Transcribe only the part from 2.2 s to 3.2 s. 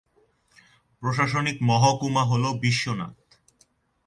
হ'ল বিশ্বনাথ।